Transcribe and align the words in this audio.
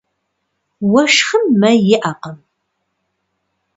Уэшхым 0.91 1.43
мэ 1.59 1.71
иӏэкъым. 1.95 2.37